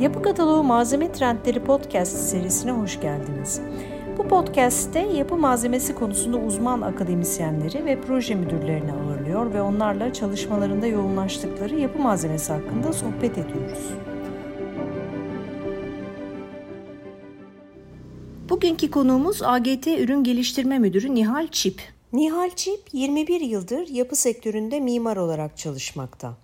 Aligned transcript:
Yapı 0.00 0.22
Kataloğu 0.22 0.62
Malzeme 0.62 1.12
Trendleri 1.12 1.64
Podcast 1.64 2.16
serisine 2.16 2.72
hoş 2.72 3.00
geldiniz. 3.00 3.60
Bu 4.18 4.28
podcast'te 4.28 4.98
yapı 4.98 5.36
malzemesi 5.36 5.94
konusunda 5.94 6.36
uzman 6.36 6.80
akademisyenleri 6.80 7.84
ve 7.84 8.00
proje 8.00 8.34
müdürlerini 8.34 8.92
ağırlıyor 8.92 9.54
ve 9.54 9.62
onlarla 9.62 10.12
çalışmalarında 10.12 10.86
yoğunlaştıkları 10.86 11.80
yapı 11.80 11.98
malzemesi 11.98 12.52
hakkında 12.52 12.92
sohbet 12.92 13.38
ediyoruz. 13.38 13.90
Bugünkü 18.66 18.90
konuğumuz 18.90 19.42
AGT 19.42 19.86
Ürün 19.86 20.24
Geliştirme 20.24 20.78
Müdürü 20.78 21.14
Nihal 21.14 21.48
Çip. 21.48 21.82
Nihal 22.12 22.50
Çip 22.50 22.80
21 22.92 23.40
yıldır 23.40 23.88
yapı 23.88 24.16
sektöründe 24.16 24.80
mimar 24.80 25.16
olarak 25.16 25.58
çalışmakta. 25.58 26.34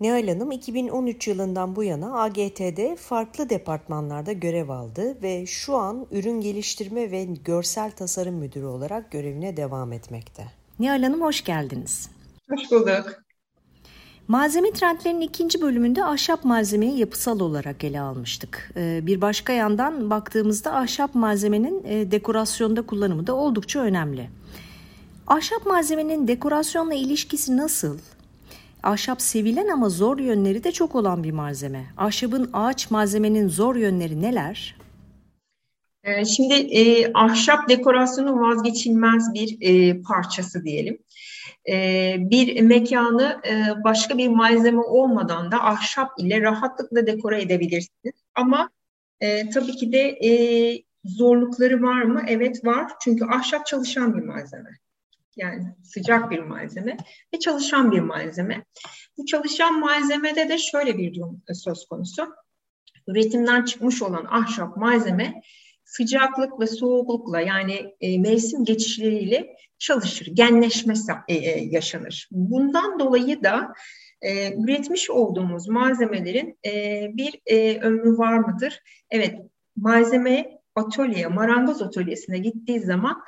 Nihal 0.00 0.28
Hanım 0.28 0.52
2013 0.52 1.28
yılından 1.28 1.76
bu 1.76 1.84
yana 1.84 2.22
AGT'de 2.22 2.96
farklı 2.96 3.50
departmanlarda 3.50 4.32
görev 4.32 4.68
aldı 4.68 5.22
ve 5.22 5.46
şu 5.46 5.76
an 5.76 6.06
ürün 6.10 6.40
geliştirme 6.40 7.10
ve 7.10 7.24
görsel 7.24 7.90
tasarım 7.90 8.34
müdürü 8.34 8.66
olarak 8.66 9.10
görevine 9.10 9.56
devam 9.56 9.92
etmekte. 9.92 10.44
Nihal 10.78 11.02
Hanım 11.02 11.22
hoş 11.22 11.44
geldiniz. 11.44 12.10
Hoş 12.50 12.70
bulduk. 12.70 13.25
Malzeme 14.28 14.70
trendlerinin 14.70 15.20
ikinci 15.20 15.60
bölümünde 15.60 16.04
ahşap 16.04 16.44
malzemeyi 16.44 16.98
yapısal 16.98 17.40
olarak 17.40 17.84
ele 17.84 18.00
almıştık. 18.00 18.72
Ee, 18.76 19.00
bir 19.02 19.20
başka 19.20 19.52
yandan 19.52 20.10
baktığımızda 20.10 20.76
ahşap 20.76 21.14
malzemenin 21.14 21.84
e, 21.84 22.10
dekorasyonda 22.10 22.82
kullanımı 22.82 23.26
da 23.26 23.34
oldukça 23.34 23.80
önemli. 23.80 24.28
Ahşap 25.26 25.66
malzemenin 25.66 26.28
dekorasyonla 26.28 26.94
ilişkisi 26.94 27.56
nasıl? 27.56 27.98
Ahşap 28.82 29.22
sevilen 29.22 29.68
ama 29.68 29.88
zor 29.88 30.18
yönleri 30.18 30.64
de 30.64 30.72
çok 30.72 30.94
olan 30.94 31.24
bir 31.24 31.32
malzeme. 31.32 31.84
Ahşabın 31.96 32.50
ağaç 32.52 32.90
malzemenin 32.90 33.48
zor 33.48 33.76
yönleri 33.76 34.22
neler? 34.22 34.76
Ee, 36.04 36.24
şimdi 36.24 36.54
e, 36.54 37.12
ahşap 37.12 37.68
dekorasyonun 37.68 38.40
vazgeçilmez 38.40 39.34
bir 39.34 39.56
e, 39.60 40.02
parçası 40.02 40.64
diyelim. 40.64 40.98
E, 41.68 42.16
bir 42.18 42.62
mekanı 42.62 43.40
e, 43.48 43.84
başka 43.84 44.18
bir 44.18 44.28
malzeme 44.28 44.80
olmadan 44.80 45.52
da 45.52 45.64
ahşap 45.64 46.10
ile 46.18 46.40
rahatlıkla 46.40 47.06
dekore 47.06 47.42
edebilirsiniz. 47.42 48.14
Ama 48.34 48.70
e, 49.20 49.50
tabii 49.50 49.76
ki 49.76 49.92
de 49.92 50.08
e, 50.08 50.30
zorlukları 51.04 51.82
var 51.82 52.02
mı? 52.02 52.22
Evet 52.28 52.64
var. 52.64 52.92
Çünkü 53.00 53.24
ahşap 53.24 53.66
çalışan 53.66 54.16
bir 54.16 54.22
malzeme. 54.22 54.70
Yani 55.36 55.74
sıcak 55.82 56.30
bir 56.30 56.38
malzeme 56.38 56.96
ve 57.34 57.38
çalışan 57.38 57.92
bir 57.92 58.00
malzeme. 58.00 58.64
Bu 59.18 59.26
çalışan 59.26 59.80
malzemede 59.80 60.48
de 60.48 60.58
şöyle 60.58 60.98
bir 60.98 61.14
durum 61.14 61.42
söz 61.52 61.86
konusu. 61.86 62.34
Üretimden 63.06 63.64
çıkmış 63.64 64.02
olan 64.02 64.26
ahşap 64.30 64.76
malzeme 64.76 65.42
sıcaklık 65.96 66.60
ve 66.60 66.66
soğuklukla 66.66 67.40
yani 67.40 67.94
e, 68.00 68.18
mevsim 68.18 68.64
geçişleriyle 68.64 69.56
çalışır, 69.78 70.26
genleşme 70.32 70.94
e, 71.28 71.34
e, 71.34 71.64
yaşanır. 71.64 72.28
Bundan 72.30 73.00
dolayı 73.00 73.42
da 73.42 73.72
e, 74.22 74.54
üretmiş 74.54 75.10
olduğumuz 75.10 75.68
malzemelerin 75.68 76.58
e, 76.66 76.70
bir 77.14 77.40
e, 77.46 77.80
ömrü 77.80 78.18
var 78.18 78.38
mıdır? 78.38 78.82
Evet, 79.10 79.34
malzeme 79.76 80.56
atölyeye, 80.74 81.26
marangoz 81.26 81.82
atölyesine 81.82 82.38
gittiği 82.38 82.80
zaman 82.80 83.22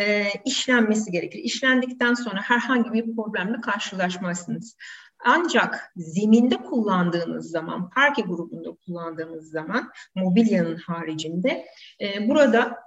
e, 0.00 0.24
işlenmesi 0.44 1.10
gerekir. 1.10 1.38
İşlendikten 1.38 2.14
sonra 2.14 2.40
herhangi 2.40 2.92
bir 2.92 3.16
problemle 3.16 3.60
karşılaşmazsınız. 3.60 4.76
Ancak 5.24 5.92
zeminde 5.96 6.56
kullandığınız 6.56 7.50
zaman, 7.50 7.90
parke 7.90 8.22
grubunda 8.22 8.70
kullandığınız 8.86 9.50
zaman, 9.50 9.90
mobilyanın 10.14 10.76
haricinde 10.76 11.66
e, 12.00 12.28
burada 12.28 12.78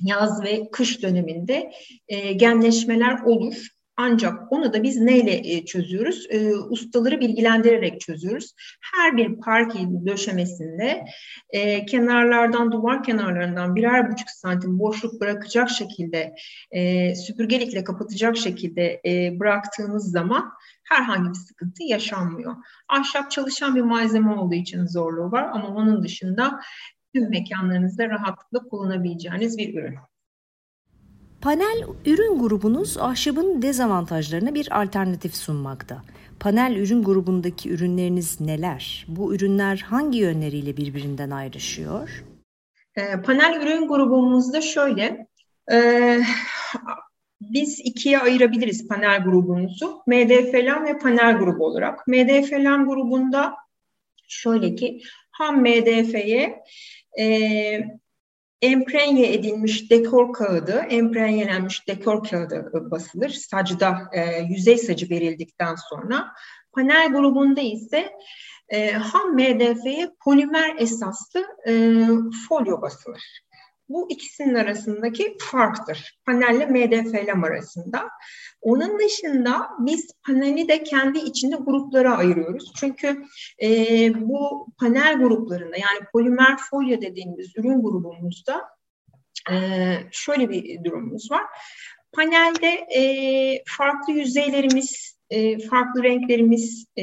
yaz 0.00 0.42
ve 0.42 0.70
kış 0.70 1.02
döneminde 1.02 1.72
e, 2.08 2.32
genleşmeler 2.32 3.20
olur. 3.22 3.68
Ancak 4.00 4.52
onu 4.52 4.72
da 4.72 4.82
biz 4.82 4.96
neyle 4.96 5.52
e, 5.52 5.64
çözüyoruz? 5.64 6.26
E, 6.30 6.54
ustaları 6.54 7.20
bilgilendirerek 7.20 8.00
çözüyoruz. 8.00 8.54
Her 8.94 9.16
bir 9.16 9.40
parke 9.40 9.78
döşemesinde 10.06 11.04
e, 11.50 11.86
kenarlardan, 11.86 12.72
duvar 12.72 13.02
kenarlarından 13.02 13.76
birer 13.76 14.12
buçuk 14.12 14.30
santim 14.30 14.78
boşluk 14.78 15.20
bırakacak 15.20 15.70
şekilde, 15.70 16.34
e, 16.70 17.14
süpürgelikle 17.14 17.84
kapatacak 17.84 18.36
şekilde 18.36 19.00
e, 19.06 19.40
bıraktığınız 19.40 20.10
zaman 20.10 20.52
herhangi 20.84 21.28
bir 21.28 21.34
sıkıntı 21.34 21.82
yaşanmıyor. 21.82 22.56
Ahşap 22.88 23.30
çalışan 23.30 23.76
bir 23.76 23.82
malzeme 23.82 24.34
olduğu 24.34 24.54
için 24.54 24.86
zorluğu 24.86 25.32
var 25.32 25.50
ama 25.52 25.68
onun 25.68 26.02
dışında 26.02 26.60
tüm 27.14 27.30
mekanlarınızda 27.30 28.08
rahatlıkla 28.08 28.68
kullanabileceğiniz 28.68 29.58
bir 29.58 29.74
ürün. 29.74 29.98
Panel 31.40 31.82
ürün 32.06 32.38
grubunuz 32.38 32.98
ahşabın 32.98 33.62
dezavantajlarına 33.62 34.54
bir 34.54 34.82
alternatif 34.82 35.34
sunmakta. 35.34 36.02
Panel 36.40 36.76
ürün 36.76 37.02
grubundaki 37.02 37.70
ürünleriniz 37.70 38.40
neler? 38.40 39.06
Bu 39.08 39.34
ürünler 39.34 39.84
hangi 39.88 40.18
yönleriyle 40.18 40.76
birbirinden 40.76 41.30
ayrışıyor? 41.30 42.24
E, 42.96 43.22
panel 43.22 43.60
ürün 43.62 43.88
grubumuzda 43.88 44.60
şöyle, 44.60 45.26
e, 45.72 46.18
biz 47.40 47.80
ikiye 47.80 48.18
ayırabiliriz 48.18 48.88
panel 48.88 49.24
grubumuzu. 49.24 50.02
MDF'len 50.06 50.86
ve 50.86 50.98
panel 50.98 51.38
grubu 51.38 51.66
olarak. 51.66 52.08
MDF'len 52.08 52.86
grubunda 52.86 53.54
şöyle 54.28 54.74
ki 54.74 55.00
ham 55.30 55.60
MDF'ye 55.60 56.62
e, 57.20 57.98
emprenye 58.62 59.32
edilmiş 59.32 59.90
dekor 59.90 60.32
kağıdı, 60.32 60.72
emprenyelenmiş 60.72 61.88
dekor 61.88 62.24
kağıdı 62.24 62.70
basılır. 62.90 63.28
Sacda 63.30 63.98
e, 64.12 64.42
yüzey 64.42 64.78
sacı 64.78 65.10
verildikten 65.10 65.74
sonra. 65.74 66.26
Panel 66.72 67.12
grubunda 67.12 67.60
ise 67.60 68.12
e, 68.68 68.90
ham 68.90 69.34
MDF'ye 69.34 70.10
polimer 70.24 70.76
esaslı 70.78 71.46
e, 71.68 72.04
folyo 72.48 72.82
basılır. 72.82 73.47
Bu 73.88 74.10
ikisinin 74.10 74.54
arasındaki 74.54 75.36
farktır. 75.40 76.18
Panelle 76.26 76.66
MDF'lem 76.66 77.44
arasında. 77.44 78.08
Onun 78.60 78.98
dışında 78.98 79.68
biz 79.78 80.10
paneli 80.26 80.68
de 80.68 80.82
kendi 80.82 81.18
içinde 81.18 81.56
gruplara 81.56 82.16
ayırıyoruz. 82.16 82.72
Çünkü 82.76 83.24
e, 83.62 83.68
bu 84.20 84.66
panel 84.80 85.18
gruplarında 85.18 85.76
yani 85.76 86.00
polimer 86.12 86.56
folyo 86.70 87.00
dediğimiz 87.00 87.56
ürün 87.56 87.82
grubumuzda 87.82 88.62
e, 89.50 89.54
şöyle 90.10 90.48
bir 90.48 90.84
durumumuz 90.84 91.30
var. 91.30 91.44
Panelde 92.12 92.68
e, 92.68 93.02
farklı 93.66 94.12
yüzeylerimiz 94.12 95.17
e, 95.30 95.58
farklı 95.58 96.02
renklerimiz 96.02 96.86
e, 96.98 97.02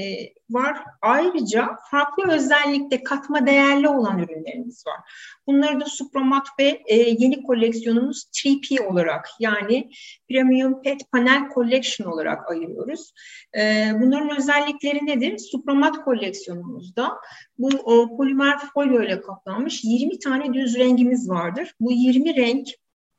var. 0.49 0.77
Ayrıca 1.01 1.77
farklı 1.91 2.31
özellikte 2.31 3.03
katma 3.03 3.47
değerli 3.47 3.89
olan 3.89 4.19
ürünlerimiz 4.19 4.87
var. 4.87 4.99
Bunları 5.47 5.79
da 5.79 5.85
Supramat 5.85 6.47
ve 6.59 6.83
e, 6.85 6.95
yeni 6.95 7.43
koleksiyonumuz 7.43 8.25
3P 8.33 8.87
olarak 8.87 9.29
yani 9.39 9.89
Premium 10.29 10.81
Pet 10.81 11.11
Panel 11.11 11.49
Collection 11.53 12.11
olarak 12.11 12.49
ayırıyoruz. 12.49 13.13
E, 13.57 13.91
bunların 13.99 14.37
özellikleri 14.37 15.05
nedir? 15.05 15.37
Supramat 15.37 16.03
koleksiyonumuzda 16.03 17.11
bu 17.57 17.67
o, 17.67 18.17
polimer 18.17 18.59
folyo 18.73 19.03
ile 19.03 19.21
kaplanmış 19.21 19.83
20 19.83 20.19
tane 20.19 20.53
düz 20.53 20.75
rengimiz 20.75 21.29
vardır. 21.29 21.75
Bu 21.79 21.91
20 21.91 22.35
renk 22.35 22.67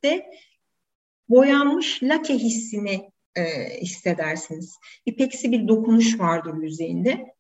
de 0.04 0.26
boyanmış 1.28 2.02
lake 2.02 2.34
hissini 2.34 3.10
e, 3.36 3.70
hissedersiniz. 3.80 4.76
İpeksi 5.06 5.52
bir 5.52 5.68
dokunuş 5.68 6.20
vardır 6.20 6.54
yüzeyinde. 6.62 7.36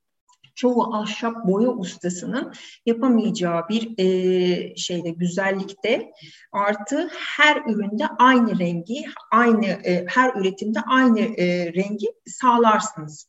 Çoğu 0.54 0.94
ahşap 0.94 1.46
boya 1.46 1.68
ustasının 1.68 2.52
yapamayacağı 2.86 3.68
bir 3.68 3.94
e, 3.98 4.76
şeyde 4.76 5.10
güzellikte 5.10 6.12
artı 6.52 7.10
her 7.36 7.56
üründe 7.56 8.06
aynı 8.18 8.58
rengi, 8.58 9.04
aynı 9.30 9.66
e, 9.66 10.04
her 10.08 10.34
üretimde 10.34 10.80
aynı 10.80 11.20
e, 11.20 11.72
rengi 11.72 12.06
sağlarsınız. 12.26 13.28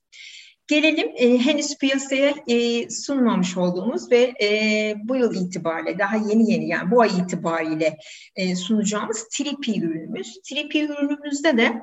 Gelelim 0.68 1.12
e, 1.16 1.38
henüz 1.38 1.78
piyasaya 1.78 2.34
e, 2.48 2.90
sunmamış 2.90 3.58
olduğumuz 3.58 4.12
ve 4.12 4.34
e, 4.42 4.96
bu 5.04 5.16
yıl 5.16 5.36
itibariyle 5.36 6.00
daha 6.00 6.16
yeni 6.16 6.52
yeni 6.52 6.68
yani 6.68 6.92
bu 6.92 7.02
ay 7.02 7.10
itibariyle 7.20 7.98
e, 8.36 8.56
sunacağımız 8.56 9.28
Tripi 9.28 9.80
ürünümüz. 9.80 10.42
Tripi 10.42 10.86
ürünümüzde 10.86 11.58
de 11.58 11.81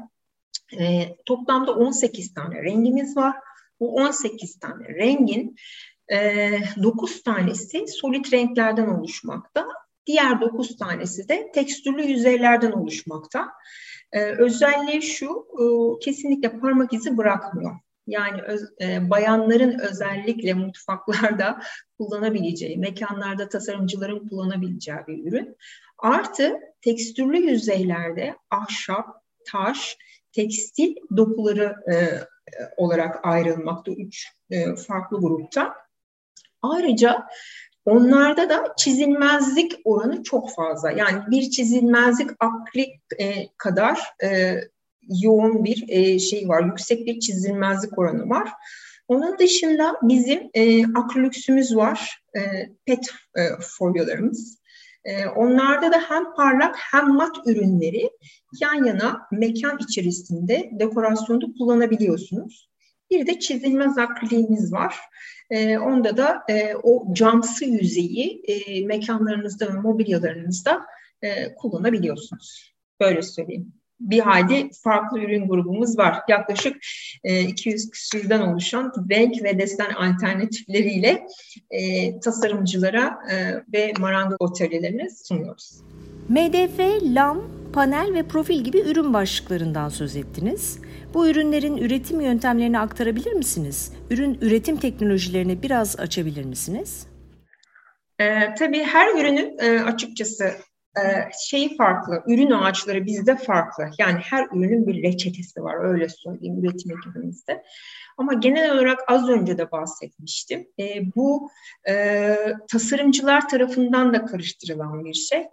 e, 0.79 1.17
toplamda 1.27 1.73
18 1.75 2.35
tane 2.35 2.63
rengimiz 2.63 3.17
var. 3.17 3.37
Bu 3.81 3.95
18 3.95 4.59
tane 4.59 4.89
rengin 4.89 5.57
e, 6.13 6.51
9 6.83 7.23
tanesi 7.23 7.85
solit 7.89 8.33
renklerden 8.33 8.87
oluşmakta. 8.87 9.67
Diğer 10.07 10.41
9 10.41 10.77
tanesi 10.77 11.29
de 11.29 11.51
tekstürlü 11.55 12.03
yüzeylerden 12.03 12.73
oluşmakta. 12.73 13.49
Ee, 14.15 14.23
özelliği 14.23 15.03
şu, 15.03 15.47
e, 15.61 15.65
kesinlikle 16.05 16.61
parmak 16.61 16.93
izi 16.93 17.17
bırakmıyor. 17.17 17.77
Yani 18.07 18.43
öz, 18.43 18.63
e, 18.81 19.11
bayanların 19.11 19.79
özellikle 19.79 20.55
mutfaklarda 20.55 21.61
kullanabileceği, 21.99 22.77
mekanlarda 22.77 23.49
tasarımcıların 23.49 24.29
kullanabileceği 24.29 24.99
bir 25.09 25.29
ürün. 25.29 25.57
Artı 25.99 26.61
tekstürlü 26.81 27.51
yüzeylerde 27.51 28.37
ahşap, 28.51 29.07
taş, 29.47 29.97
tekstil 30.35 30.95
dokuları 31.17 31.77
e, 31.93 31.95
olarak 32.77 33.21
ayrılmakta 33.23 33.93
üç 33.93 34.29
e, 34.51 34.77
farklı 34.77 35.21
grupta. 35.21 35.75
Ayrıca 36.63 37.27
onlarda 37.85 38.49
da 38.49 38.75
çizilmezlik 38.77 39.73
oranı 39.85 40.23
çok 40.23 40.51
fazla. 40.51 40.91
Yani 40.91 41.23
bir 41.31 41.51
çizilmezlik 41.51 42.31
akrik 42.41 43.01
e, 43.19 43.49
kadar 43.59 44.01
e, 44.23 44.61
yoğun 45.23 45.65
bir 45.65 45.85
e, 45.89 46.19
şey 46.19 46.49
var, 46.49 46.65
yüksek 46.65 47.07
bir 47.07 47.21
çizilmezlik 47.21 47.99
oranı 47.99 48.31
var. 48.31 48.49
Onun 49.09 49.39
dışında 49.39 49.97
bizim 50.03 50.51
e, 50.55 50.85
akriliksümüz 50.87 51.77
var, 51.77 52.23
e, 52.37 52.41
pet 52.87 53.11
e, 53.37 53.43
folyolarımız. 53.61 54.64
E, 55.05 55.27
onlarda 55.27 55.93
da 55.93 56.01
hem 56.09 56.35
parlak 56.35 56.77
hem 56.79 57.15
mat 57.15 57.37
ürünleri 57.47 58.11
yan 58.61 58.85
yana 58.85 59.21
mekan 59.33 59.79
içerisinde 59.89 60.71
dekorasyonda 60.73 61.47
kullanabiliyorsunuz. 61.59 62.69
Bir 63.11 63.27
de 63.27 63.39
çizilmez 63.39 63.99
akriliğimiz 63.99 64.73
var. 64.73 64.97
E, 65.51 65.79
onda 65.79 66.17
da 66.17 66.43
e, 66.49 66.75
o 66.83 67.15
camsı 67.15 67.65
yüzeyi 67.65 68.43
e, 68.49 68.87
mekanlarınızda 68.87 69.69
ve 69.69 69.81
mobilyalarınızda 69.81 70.87
e, 71.23 71.55
kullanabiliyorsunuz. 71.55 72.75
Böyle 73.01 73.23
söyleyeyim 73.23 73.73
bir 74.01 74.21
hayli 74.21 74.71
farklı 74.85 75.21
ürün 75.21 75.49
grubumuz 75.49 75.99
var. 75.99 76.19
Yaklaşık 76.29 76.77
e, 77.25 77.41
200 77.41 77.91
küsürden 77.91 78.41
oluşan 78.41 78.93
renk 79.11 79.43
ve 79.43 79.59
desen 79.59 79.91
alternatifleriyle 79.91 81.27
e, 81.71 82.21
tasarımcılara 82.21 83.19
e, 83.31 83.55
ve 83.73 83.93
marangoz 84.01 84.37
atölyelerine 84.41 85.09
sunuyoruz. 85.11 85.81
MDF, 86.29 86.79
lam, 87.03 87.43
panel 87.73 88.15
ve 88.15 88.23
profil 88.23 88.65
gibi 88.65 88.81
ürün 88.81 89.13
başlıklarından 89.13 89.89
söz 89.89 90.17
ettiniz. 90.17 90.79
Bu 91.15 91.29
ürünlerin 91.29 91.77
üretim 91.77 92.21
yöntemlerini 92.21 92.79
aktarabilir 92.79 93.33
misiniz? 93.33 93.93
Ürün 94.11 94.39
üretim 94.41 94.77
teknolojilerini 94.77 95.63
biraz 95.63 96.01
açabilir 96.01 96.45
misiniz? 96.45 97.07
E, 98.19 98.55
tabii 98.55 98.83
her 98.83 99.15
ürünün 99.15 99.59
e, 99.59 99.81
açıkçası 99.81 100.51
e, 100.97 101.31
şey 101.49 101.77
farklı, 101.77 102.23
ürün 102.27 102.51
ağaçları 102.51 103.07
bizde 103.07 103.37
farklı. 103.37 103.91
Yani 103.99 104.19
her 104.19 104.47
ürünün 104.47 104.87
bir 104.87 105.03
reçetesi 105.03 105.63
var, 105.63 105.85
öyle 105.85 106.09
söyleyeyim 106.09 106.65
üretim 106.65 106.99
ekibimizde. 106.99 107.63
Ama 108.19 108.35
genel 108.35 108.75
olarak 108.75 108.99
az 109.09 109.29
önce 109.29 109.59
de 109.59 109.71
bahsetmiştim. 109.71 110.69
E, 110.79 111.15
bu 111.17 111.51
e, 111.89 112.37
tasarımcılar 112.69 113.49
tarafından 113.49 114.15
da 114.15 114.25
karıştırılan 114.25 115.05
bir 115.05 115.15
şey. 115.15 115.47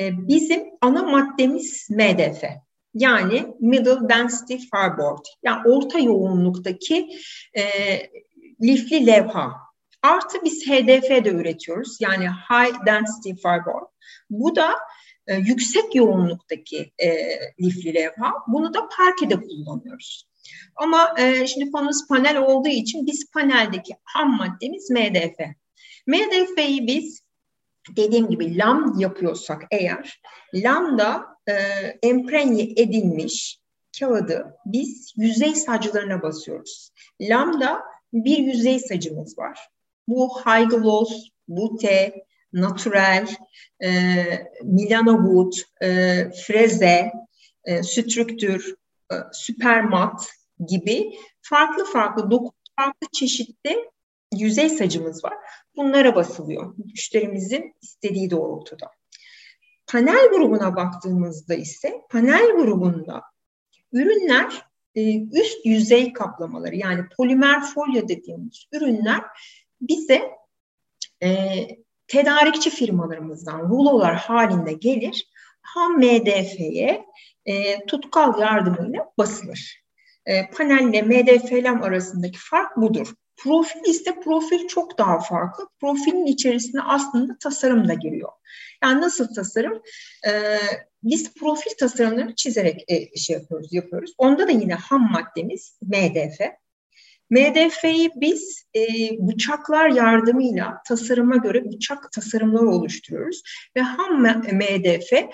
E, 0.00 0.28
bizim 0.28 0.64
ana 0.80 1.02
maddemiz 1.02 1.90
MDF. 1.90 2.44
Yani 2.94 3.54
Middle 3.60 4.08
Density 4.08 4.56
Fireboard. 4.56 5.24
Yani 5.42 5.68
orta 5.68 5.98
yoğunluktaki 5.98 7.08
e, 7.54 7.62
lifli 8.62 9.06
levha. 9.06 9.52
Artı 10.02 10.38
biz 10.44 10.66
HDF 10.66 11.24
de 11.24 11.30
üretiyoruz. 11.30 11.96
Yani 12.00 12.28
High 12.28 12.86
Density 12.86 13.30
Fireboard. 13.30 13.86
Bu 14.30 14.56
da 14.56 14.74
e, 15.26 15.34
yüksek 15.34 15.94
yoğunluktaki 15.94 16.92
e, 16.98 17.08
lifli 17.60 17.94
levha. 17.94 18.32
Bunu 18.48 18.74
da 18.74 18.88
parkede 18.96 19.40
kullanıyoruz. 19.40 20.28
Ama 20.76 21.14
e, 21.18 21.46
şimdi 21.46 21.70
konumuz 21.70 22.08
panel 22.08 22.36
olduğu 22.36 22.68
için 22.68 23.06
biz 23.06 23.30
paneldeki 23.30 23.94
ham 24.04 24.36
maddemiz 24.36 24.90
MDF. 24.90 25.38
MDF'yi 26.06 26.86
biz 26.86 27.22
dediğim 27.96 28.30
gibi 28.30 28.58
lam 28.58 28.98
yapıyorsak 28.98 29.62
eğer 29.70 30.20
lamda 30.54 31.26
e, 31.46 31.52
emprenye 32.02 32.62
edilmiş 32.62 33.58
kağıdı 33.98 34.56
biz 34.66 35.12
yüzey 35.16 35.54
saclarına 35.54 36.22
basıyoruz. 36.22 36.90
Lamda 37.20 37.82
bir 38.12 38.38
yüzey 38.38 38.80
sacımız 38.80 39.38
var. 39.38 39.68
Bu 40.08 40.40
high 40.40 40.70
gloss, 40.70 41.28
bute, 41.48 42.24
natural, 42.52 43.26
e, 43.84 43.90
Milano 44.62 45.16
Wood, 45.16 45.52
e, 45.82 46.30
freze, 46.46 47.12
e, 47.64 47.82
strüktür, 47.82 48.74
e, 49.12 49.14
süpermat 49.32 50.28
gibi 50.68 51.12
farklı 51.42 51.84
farklı 51.84 52.30
doku 52.30 52.52
farklı 52.76 53.06
çeşitli 53.12 53.90
yüzey 54.34 54.68
sacımız 54.68 55.24
var. 55.24 55.34
Bunlara 55.76 56.14
basılıyor 56.14 56.74
müşterimizin 56.78 57.74
istediği 57.82 58.30
doğrultuda. 58.30 58.90
Panel 59.86 60.28
grubuna 60.28 60.76
baktığımızda 60.76 61.54
ise 61.54 61.92
panel 62.10 62.56
grubunda 62.56 63.22
ürünler 63.92 64.66
e, 64.94 65.22
üst 65.22 65.66
yüzey 65.66 66.12
kaplamaları 66.12 66.76
yani 66.76 67.08
polimer 67.16 67.62
folyo 67.66 68.08
dediğimiz 68.08 68.66
ürünler 68.72 69.22
bize 69.82 70.30
e, 71.22 71.28
tedarikçi 72.06 72.70
firmalarımızdan 72.70 73.60
rulolar 73.60 74.14
halinde 74.16 74.72
gelir. 74.72 75.28
Ham 75.62 75.98
MDF'ye 75.98 77.04
e, 77.46 77.86
tutkal 77.86 78.40
yardımıyla 78.40 79.12
basılır. 79.18 79.82
E, 80.26 80.50
panelle 80.50 81.02
MDF'lem 81.02 81.82
arasındaki 81.82 82.38
fark 82.38 82.76
budur. 82.76 83.14
Profil 83.36 83.84
ise 83.84 84.20
profil 84.20 84.68
çok 84.68 84.98
daha 84.98 85.20
farklı. 85.20 85.68
Profilin 85.80 86.26
içerisine 86.26 86.82
aslında 86.82 87.36
tasarım 87.38 87.88
da 87.88 87.94
giriyor. 87.94 88.28
Yani 88.82 89.00
nasıl 89.00 89.34
tasarım? 89.34 89.82
Ee, 90.28 90.58
biz 91.02 91.34
profil 91.34 91.70
tasarımlarını 91.80 92.34
çizerek 92.34 92.84
e, 92.88 93.16
şey 93.16 93.36
yapıyoruz, 93.36 93.72
yapıyoruz. 93.72 94.14
Onda 94.18 94.48
da 94.48 94.50
yine 94.50 94.74
ham 94.74 95.12
maddemiz 95.12 95.78
MDF. 95.82 96.40
MDF'yi 97.32 98.10
biz 98.16 98.64
e, 98.76 98.80
bıçaklar 99.18 99.88
yardımıyla 99.88 100.82
tasarıma 100.88 101.36
göre 101.36 101.64
bıçak 101.72 102.12
tasarımları 102.12 102.68
oluşturuyoruz 102.68 103.42
ve 103.76 103.80
ham 103.80 104.22
MDF 104.52 105.12
e, 105.12 105.26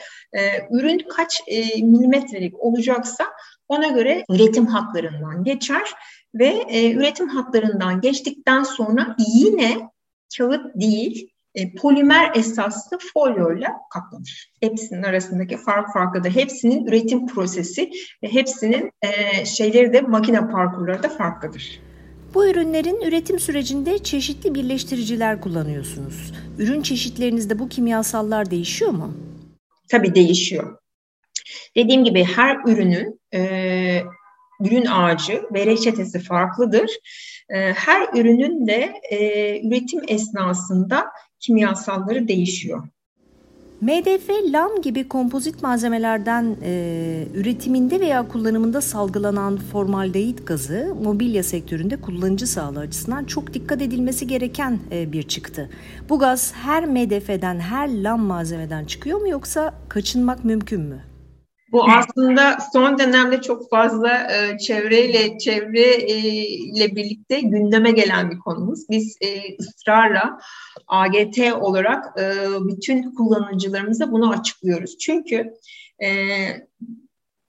ürün 0.70 0.98
kaç 1.16 1.42
e, 1.46 1.82
milimetrelik 1.82 2.60
olacaksa 2.60 3.24
ona 3.69 3.88
göre 3.88 4.24
üretim 4.31 4.67
hatlarından 4.67 5.44
geçer 5.44 5.93
ve 6.34 6.64
e, 6.69 6.93
üretim 6.93 7.28
hatlarından 7.28 8.00
geçtikten 8.00 8.62
sonra 8.62 9.17
yine 9.34 9.90
kağıt 10.38 10.74
değil 10.74 11.31
e, 11.55 11.74
polimer 11.74 12.32
esaslı 12.36 12.98
folyoyla 13.14 13.69
kaplanır. 13.90 14.52
Hepsinin 14.60 15.02
arasındaki 15.02 15.56
fark 15.56 15.93
farklıdır. 15.93 16.31
Hepsinin 16.31 16.86
üretim 16.86 17.26
prosesi 17.26 17.90
ve 18.22 18.28
hepsinin 18.32 18.90
e, 19.02 19.44
şeyleri 19.44 19.93
de 19.93 20.00
makine 20.00 20.48
parkurları 20.50 21.02
da 21.02 21.08
farklıdır. 21.08 21.87
Bu 22.35 22.49
ürünlerin 22.49 23.01
üretim 23.01 23.39
sürecinde 23.39 23.99
çeşitli 23.99 24.55
birleştiriciler 24.55 25.41
kullanıyorsunuz. 25.41 26.32
Ürün 26.58 26.82
çeşitlerinizde 26.82 27.58
bu 27.58 27.69
kimyasallar 27.69 28.51
değişiyor 28.51 28.91
mu? 28.91 29.15
Tabii 29.89 30.15
değişiyor. 30.15 30.79
Dediğim 31.77 32.05
gibi 32.05 32.25
her 32.25 32.56
ürünün 32.67 33.20
e, 33.35 34.03
ürün 34.61 34.87
ağacı 34.87 35.43
ve 35.55 35.67
reçetesi 35.67 36.19
farklıdır. 36.19 36.91
E, 37.49 37.73
her 37.73 38.08
ürünün 38.15 38.67
de 38.67 38.93
e, 39.11 39.19
üretim 39.69 40.01
esnasında 40.08 41.06
kimyasalları 41.41 42.29
değişiyor. 42.29 42.89
MDF, 43.81 44.31
lam 44.53 44.82
gibi 44.82 45.08
kompozit 45.08 45.63
malzemelerden 45.63 46.56
e, 46.63 47.25
üretiminde 47.35 48.01
veya 48.01 48.29
kullanımında 48.29 48.81
salgılanan 48.81 49.56
formaldehit 49.56 50.47
gazı 50.47 50.94
mobilya 51.03 51.43
sektöründe 51.43 52.01
kullanıcı 52.01 52.47
sağlığı 52.47 52.81
açısından 52.81 53.25
çok 53.25 53.55
dikkat 53.55 53.82
edilmesi 53.82 54.27
gereken 54.27 54.79
e, 54.93 55.13
bir 55.13 55.23
çıktı. 55.23 55.70
Bu 56.08 56.19
gaz 56.19 56.55
her 56.55 56.85
MDF'den, 56.87 57.61
her 57.61 58.03
lam 58.03 58.20
malzemeden 58.20 58.85
çıkıyor 58.85 59.20
mu 59.20 59.29
yoksa 59.29 59.75
kaçınmak 59.89 60.44
mümkün 60.44 60.81
mü? 60.81 61.07
Bu 61.72 61.84
aslında 61.84 62.58
son 62.72 62.98
dönemde 62.98 63.41
çok 63.41 63.70
fazla 63.70 64.32
e, 64.32 64.58
çevreyle 64.58 65.39
çevreyle 65.39 66.84
e, 66.84 66.96
birlikte 66.96 67.41
gündeme 67.41 67.91
gelen 67.91 68.31
bir 68.31 68.39
konumuz. 68.39 68.89
Biz 68.91 69.17
e, 69.20 69.56
ısrarla 69.60 70.39
AGT 70.87 71.39
olarak 71.60 72.20
e, 72.20 72.25
bütün 72.60 73.15
kullanıcılarımıza 73.15 74.13
bunu 74.13 74.31
açıklıyoruz. 74.31 74.98
Çünkü 74.98 75.55
e, 76.03 76.08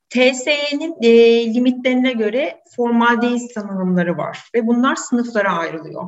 TSE'nin 0.09 0.95
e, 1.01 1.09
limitlerine 1.53 2.11
göre 2.13 2.61
formaldehit 2.75 3.55
tanımları 3.55 4.17
var 4.17 4.39
ve 4.55 4.67
bunlar 4.67 4.95
sınıflara 4.95 5.57
ayrılıyor. 5.57 6.03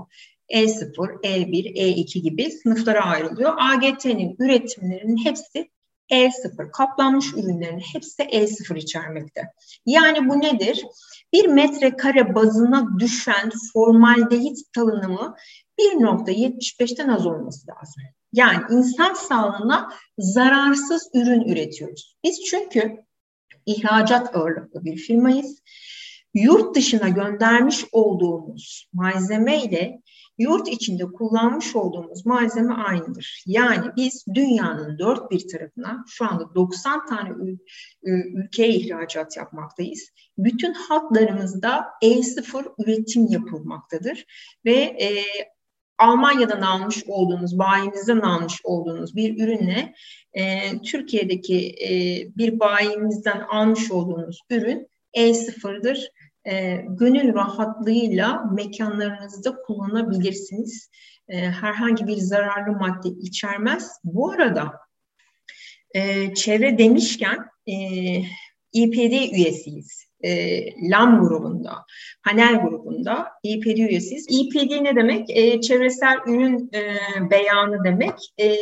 E0, 0.53 1.22
E1, 1.24 1.74
E2 1.75 2.20
gibi 2.20 2.51
sınıflara 2.51 3.06
ayrılıyor. 3.06 3.53
AGT'nin 3.58 4.36
üretimlerinin 4.39 5.25
hepsi 5.25 5.70
E0, 6.12 6.72
kaplanmış 6.72 7.34
ürünlerin 7.34 7.80
hepsi 7.94 8.24
E0 8.24 8.77
içermekte. 8.77 9.41
Yani 9.86 10.30
bu 10.30 10.41
nedir? 10.41 10.86
Bir 11.34 11.48
metrekare 11.48 12.36
bazına 12.36 13.00
düşen 13.00 13.50
formaldehit 13.74 14.58
salınımı 14.75 15.36
1.75'ten 15.80 17.08
az 17.08 17.27
olması 17.27 17.68
lazım. 17.68 18.03
Yani 18.34 18.63
insan 18.70 19.13
sağlığına 19.13 19.89
zararsız 20.18 21.10
ürün 21.13 21.41
üretiyoruz. 21.41 22.15
Biz 22.24 22.44
çünkü 22.44 23.03
ihracat 23.65 24.36
ağırlıklı 24.36 24.86
bir 24.86 24.98
firmayız. 24.98 25.62
Yurt 26.34 26.75
dışına 26.75 27.10
göndermiş 27.10 27.86
olduğumuz 27.91 28.89
malzeme 28.94 29.63
ile 29.63 30.01
yurt 30.41 30.67
içinde 30.67 31.03
kullanmış 31.05 31.75
olduğumuz 31.75 32.25
malzeme 32.25 32.74
aynıdır. 32.74 33.43
Yani 33.45 33.91
biz 33.95 34.25
dünyanın 34.33 35.00
dört 35.00 35.31
bir 35.31 35.48
tarafına 35.48 36.05
şu 36.07 36.25
anda 36.25 36.55
90 36.55 37.05
tane 37.05 37.29
ül 37.29 37.57
ülkeye 38.03 38.69
ihracat 38.69 39.38
yapmaktayız. 39.38 40.10
Bütün 40.38 40.74
hatlarımızda 40.74 41.86
E0 42.03 42.74
üretim 42.79 43.27
yapılmaktadır 43.27 44.25
ve 44.65 44.75
e, 44.77 45.24
Almanya'dan 45.98 46.62
almış 46.62 47.03
olduğunuz, 47.07 47.60
bayinizden 47.60 48.19
almış 48.19 48.62
olduğunuz 48.63 49.15
bir 49.15 49.43
ürünle 49.43 49.93
e, 50.33 50.60
Türkiye'deki 50.81 51.69
e, 51.69 51.91
bir 52.38 52.60
bayimizden 52.60 53.39
almış 53.39 53.91
olduğunuz 53.91 54.41
ürün 54.50 54.88
E0'dır. 55.17 56.12
E, 56.45 56.86
gönül 56.88 57.33
rahatlığıyla 57.33 58.43
mekanlarınızda 58.55 59.55
kullanabilirsiniz. 59.55 60.89
E, 61.27 61.38
herhangi 61.38 62.07
bir 62.07 62.17
zararlı 62.17 62.71
madde 62.71 63.10
içermez. 63.10 64.00
Bu 64.03 64.31
arada 64.31 64.71
e, 65.95 66.33
çevre 66.33 66.77
demişken 66.77 67.38
e, 67.67 67.75
İPD 68.74 69.33
üyesiyiz 69.33 70.12
e, 70.24 70.63
LAM 70.89 71.27
grubunda, 71.27 71.86
panel 72.25 72.62
grubunda 72.62 73.27
İPD 73.43 73.77
üyesiyiz. 73.77 74.25
İPD 74.29 74.83
ne 74.83 74.95
demek? 74.95 75.29
E, 75.29 75.62
çevresel 75.62 76.17
ürün 76.27 76.69
e, 76.74 76.95
beyanı 77.31 77.83
demek. 77.83 78.33
E, 78.39 78.55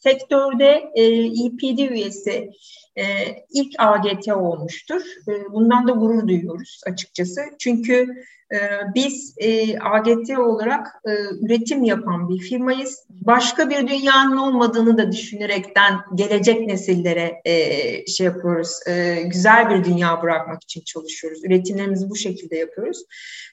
sektörde 0.00 0.90
e, 0.94 1.24
İPD 1.24 1.90
üyesi 1.90 2.50
e, 2.96 3.04
ilk 3.50 3.74
AGT 3.78 4.28
olmuştur. 4.28 5.02
E, 5.28 5.52
bundan 5.52 5.88
da 5.88 5.92
gurur 5.92 6.28
duyuyoruz 6.28 6.80
açıkçası. 6.86 7.40
Çünkü 7.58 8.06
e, 8.52 8.58
biz 8.94 9.34
e, 9.38 9.78
AGT 9.78 10.38
olarak 10.38 10.86
e, 11.06 11.10
üretim 11.44 11.84
yapan 11.84 12.28
bir 12.28 12.38
firmayız. 12.38 13.06
Başka 13.10 13.70
bir 13.70 13.88
dünyanın 13.88 14.36
olmadığını 14.36 14.98
da 14.98 15.12
düşünerekten 15.12 15.94
gelecek 16.14 16.66
nesillere 16.66 17.40
e, 17.44 18.06
şey 18.06 18.26
yapıyoruz. 18.26 18.80
E, 18.86 19.22
güzel 19.22 19.70
bir 19.70 19.84
dünya 19.84 20.22
bırakmak 20.22 20.62
için 20.62 20.80
çalışıyoruz. 20.80 21.44
Üretimlerimizi 21.44 22.10
bu 22.10 22.16
şekilde 22.16 22.56
yapıyoruz. 22.56 23.04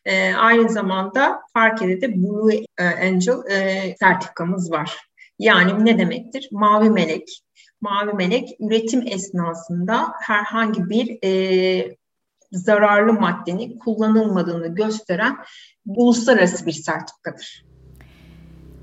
E, 0.06 0.34
aynı 0.34 0.70
zamanda 0.70 1.40
Farke'de 1.54 2.02
de 2.02 2.16
Blue 2.16 2.66
Angel 2.80 3.52
e, 3.52 3.96
sertifikamız 4.00 4.72
var. 4.72 5.07
Yani 5.40 5.86
ne 5.86 6.00
demektir? 6.00 6.50
Mavi 6.52 6.90
melek. 6.90 7.44
Mavi 7.82 8.14
melek 8.14 8.50
üretim 8.60 9.08
esnasında 9.08 10.08
herhangi 10.22 10.90
bir 10.90 11.18
e, 11.24 11.98
zararlı 12.52 13.14
maddenin 13.14 13.80
kullanılmadığını 13.80 14.76
gösteren 14.76 15.38
uluslararası 15.86 16.66
bir 16.66 16.72
sertifikadır. 16.72 17.66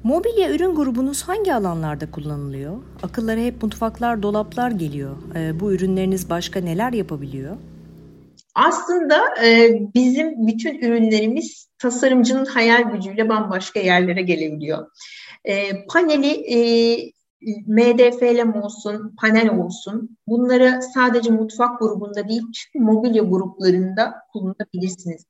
Mobilya 0.05 0.51
ürün 0.51 0.75
grubunuz 0.75 1.23
hangi 1.23 1.55
alanlarda 1.55 2.11
kullanılıyor? 2.11 2.77
Akıllara 3.03 3.41
hep 3.41 3.63
mutfaklar, 3.63 4.23
dolaplar 4.23 4.71
geliyor. 4.71 5.17
E, 5.37 5.61
bu 5.61 5.73
ürünleriniz 5.73 6.31
başka 6.31 6.61
neler 6.61 6.93
yapabiliyor? 6.93 7.57
Aslında 8.55 9.45
e, 9.45 9.71
bizim 9.95 10.47
bütün 10.47 10.79
ürünlerimiz 10.79 11.69
tasarımcının 11.79 12.45
hayal 12.45 12.83
gücüyle 12.83 13.29
bambaşka 13.29 13.81
yerlere 13.81 14.23
gelebiliyor. 14.23 14.87
E, 15.45 15.87
paneli 15.87 16.31
e, 16.31 16.59
MDF'lem 17.67 18.63
olsun, 18.63 19.15
panel 19.21 19.59
olsun 19.59 20.19
bunları 20.27 20.81
sadece 20.95 21.31
mutfak 21.31 21.79
grubunda 21.79 22.29
değil 22.29 22.43
tüm 22.73 22.83
mobilya 22.83 23.23
gruplarında 23.23 24.15
kullanabilirsiniz 24.33 25.25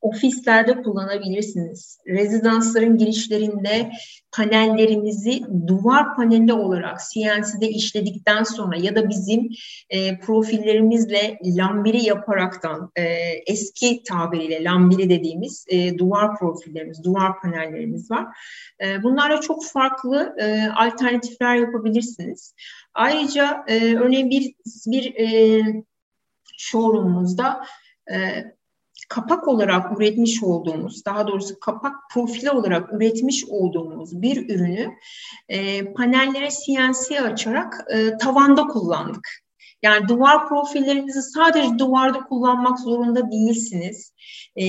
ofislerde 0.00 0.82
kullanabilirsiniz. 0.82 1.98
Rezidansların 2.06 2.98
girişlerinde 2.98 3.90
panellerimizi 4.32 5.42
duvar 5.66 6.16
paneli 6.16 6.52
olarak 6.52 7.00
CNC'de 7.14 7.68
işledikten 7.68 8.42
sonra 8.42 8.76
ya 8.76 8.96
da 8.96 9.08
bizim 9.08 9.48
e, 9.90 10.18
profillerimizle 10.18 11.38
lambiri 11.44 12.04
yaparaktan 12.04 12.90
e, 12.96 13.02
eski 13.46 14.02
tabiriyle 14.02 14.64
lambiri 14.64 15.10
dediğimiz 15.10 15.64
e, 15.68 15.98
duvar 15.98 16.38
profillerimiz, 16.38 17.04
duvar 17.04 17.40
panellerimiz 17.40 18.10
var. 18.10 18.26
E, 18.84 19.02
bunlarla 19.02 19.40
çok 19.40 19.66
farklı 19.66 20.36
e, 20.38 20.66
alternatifler 20.76 21.56
yapabilirsiniz. 21.56 22.54
Ayrıca 22.94 23.64
e, 23.68 23.94
örneğin 23.94 24.30
bir 24.30 24.54
bir 24.86 25.14
e, 25.14 25.62
showroom'umuzda 26.56 27.64
e, 28.12 28.16
kapak 29.10 29.48
olarak 29.48 29.98
üretmiş 29.98 30.42
olduğumuz, 30.42 31.04
daha 31.04 31.26
doğrusu 31.26 31.60
kapak 31.60 31.94
profili 32.10 32.50
olarak 32.50 32.92
üretmiş 32.92 33.44
olduğumuz 33.44 34.22
bir 34.22 34.48
ürünü 34.54 34.90
e, 35.48 35.84
panellere 35.92 36.48
CNC 36.50 37.20
açarak 37.20 37.86
e, 37.94 38.16
tavanda 38.16 38.66
kullandık. 38.66 39.28
Yani 39.82 40.08
duvar 40.08 40.48
profillerinizi 40.48 41.22
sadece 41.22 41.78
duvarda 41.78 42.20
kullanmak 42.20 42.80
zorunda 42.80 43.30
değilsiniz. 43.30 44.14
E, 44.56 44.64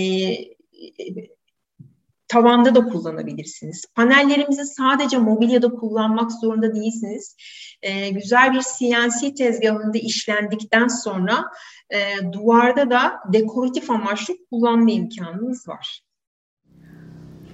tavanda 2.32 2.76
da 2.76 2.88
kullanabilirsiniz. 2.88 3.86
Panellerimizi 3.96 4.66
sadece 4.66 5.18
mobilyada 5.18 5.70
kullanmak 5.70 6.32
zorunda 6.32 6.76
değilsiniz. 6.76 7.36
E, 7.82 8.10
güzel 8.10 8.54
bir 8.54 8.62
CNC 8.62 9.36
tezgahında 9.36 9.98
işlendikten 9.98 10.88
sonra 10.88 11.46
e, 11.90 12.32
duvarda 12.34 12.90
da 12.90 13.14
dekoratif 13.34 13.92
amaçlı 13.92 14.34
kullanma 14.50 14.92
imkanınız 14.92 15.68
var. 15.68 16.02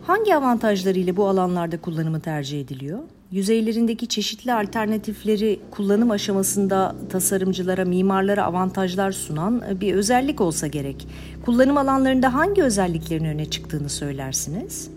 Hangi 0.07 0.35
avantajlarıyla 0.35 1.17
bu 1.17 1.27
alanlarda 1.27 1.81
kullanımı 1.81 2.21
tercih 2.21 2.61
ediliyor? 2.61 2.99
Yüzeylerindeki 3.31 4.07
çeşitli 4.07 4.53
alternatifleri 4.53 5.59
kullanım 5.71 6.11
aşamasında 6.11 6.95
tasarımcılara, 7.09 7.85
mimarlara 7.85 8.43
avantajlar 8.43 9.11
sunan 9.11 9.63
bir 9.81 9.93
özellik 9.93 10.41
olsa 10.41 10.67
gerek. 10.67 11.07
Kullanım 11.45 11.77
alanlarında 11.77 12.33
hangi 12.33 12.63
özelliklerin 12.63 13.25
öne 13.25 13.45
çıktığını 13.49 13.89
söylersiniz? 13.89 14.91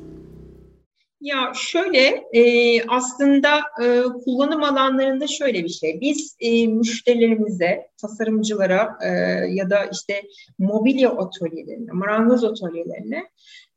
Ya 1.20 1.52
şöyle 1.54 2.24
e, 2.32 2.82
aslında 2.86 3.58
e, 3.82 4.02
kullanım 4.24 4.62
alanlarında 4.62 5.26
şöyle 5.26 5.64
bir 5.64 5.68
şey. 5.68 6.00
Biz 6.00 6.36
e, 6.40 6.66
müşterilerimize, 6.66 7.88
tasarımcılara 8.00 8.98
e, 9.02 9.08
ya 9.54 9.70
da 9.70 9.84
işte 9.92 10.22
mobilya 10.58 11.10
atölyelerine, 11.10 11.92
marangoz 11.92 12.44
atölyelerine 12.44 13.26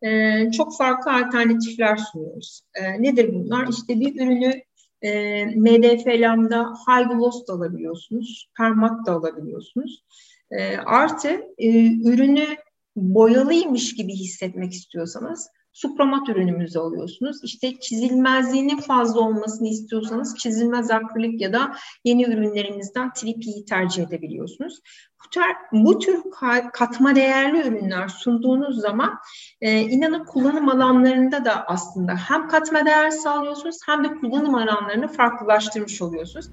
e, 0.06 0.52
çok 0.52 0.78
farklı 0.78 1.14
alternatifler 1.14 1.98
sunuyoruz. 1.98 2.62
E, 2.76 3.04
nedir 3.04 3.34
bunlar? 3.34 3.68
İşte 3.68 4.00
bir 4.00 4.16
ürünü 4.16 4.62
e, 5.02 5.46
MDF 5.46 6.08
lambda 6.08 6.74
high 6.88 7.10
gloss 7.10 7.48
da 7.48 7.54
alabiliyorsunuz, 7.54 8.50
permat 8.58 9.08
da 9.08 9.12
alabiliyorsunuz. 9.12 10.04
E, 10.52 10.78
artı 10.78 11.42
e, 11.58 11.86
ürünü 11.86 12.48
boyalıymış 12.96 13.96
gibi 13.96 14.14
hissetmek 14.14 14.74
istiyorsanız 14.74 15.50
supramat 15.74 16.30
ürünümüzü 16.30 16.80
alıyorsunuz. 16.80 17.44
İşte 17.44 17.80
çizilmezliğinin 17.80 18.78
fazla 18.78 19.20
olmasını 19.20 19.68
istiyorsanız 19.68 20.38
çizilmez 20.38 20.92
akrilik 20.92 21.42
ya 21.42 21.54
da 21.54 21.76
yeni 22.04 22.24
ürünlerimizden 22.24 23.14
tripiyi 23.14 23.66
tercih 23.66 24.04
edebiliyorsunuz. 24.04 24.80
Bu, 25.26 25.30
tür, 25.30 25.44
bu 25.72 26.00
tür 26.00 26.22
katma 26.74 27.16
değerli 27.16 27.68
ürünler 27.68 28.08
sunduğunuz 28.08 28.82
zaman 28.82 29.20
e, 29.62 29.82
inanın 29.82 30.26
kullanım 30.26 30.70
alanlarında 30.70 31.46
da 31.46 31.66
aslında 31.68 32.16
hem 32.16 32.48
katma 32.48 32.86
değer 32.86 33.10
sağlıyorsunuz 33.10 33.78
hem 33.86 34.04
de 34.04 34.16
kullanım 34.16 34.56
alanlarını 34.56 35.08
farklılaştırmış 35.08 36.02
oluyorsunuz. 36.02 36.50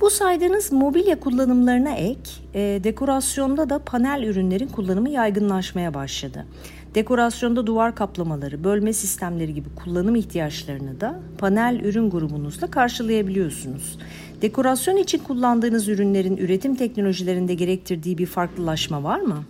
Bu 0.00 0.10
saydığınız 0.10 0.72
mobilya 0.72 1.20
kullanımlarına 1.20 1.90
ek, 1.90 2.20
e, 2.54 2.60
dekorasyonda 2.84 3.70
da 3.70 3.78
panel 3.78 4.22
ürünlerin 4.22 4.68
kullanımı 4.68 5.10
yaygınlaşmaya 5.10 5.94
başladı. 5.94 6.46
Dekorasyonda 6.94 7.66
duvar 7.66 7.94
kaplamaları, 7.94 8.64
bölme 8.64 8.92
sistemleri 8.92 9.54
gibi 9.54 9.68
kullanım 9.84 10.16
ihtiyaçlarını 10.16 11.00
da 11.00 11.20
panel 11.38 11.80
ürün 11.80 12.10
grubunuzla 12.10 12.70
karşılayabiliyorsunuz. 12.70 13.98
Dekorasyon 14.42 14.96
için 14.96 15.18
kullandığınız 15.18 15.88
ürünlerin 15.88 16.36
üretim 16.36 16.74
teknolojilerinde 16.74 17.54
gerektirdiği 17.54 18.18
bir 18.18 18.26
farklılaşma 18.26 19.02
var 19.02 19.20
mı? 19.20 19.44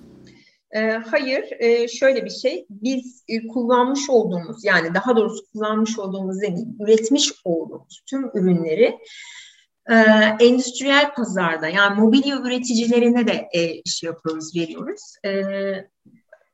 E, 0.70 0.90
hayır, 0.90 1.44
e, 1.58 1.88
şöyle 1.88 2.24
bir 2.24 2.30
şey, 2.30 2.66
biz 2.70 3.24
e, 3.28 3.46
kullanmış 3.46 4.10
olduğumuz, 4.10 4.64
yani 4.64 4.94
daha 4.94 5.16
doğrusu 5.16 5.44
kullanmış 5.52 5.98
olduğumuz 5.98 6.40
demeyeyim, 6.42 6.76
üretmiş 6.80 7.32
olduğumuz 7.44 8.02
tüm 8.06 8.24
ürünleri 8.34 8.98
e, 9.90 9.94
endüstriyel 10.40 11.14
pazarda, 11.14 11.68
yani 11.68 12.00
mobilya 12.00 12.40
üreticilerine 12.40 13.26
de 13.26 13.48
e, 13.52 13.60
şey 13.84 14.06
yapıyoruz, 14.06 14.56
veriyoruz. 14.56 15.14
E, 15.24 15.30